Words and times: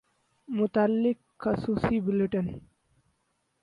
متعلق 0.47 1.17
خصوصی 1.41 1.99
بلیٹن 2.05 2.47